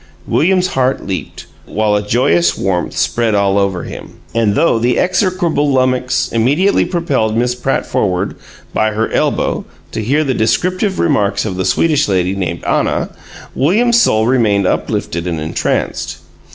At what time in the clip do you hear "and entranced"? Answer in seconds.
15.27-16.17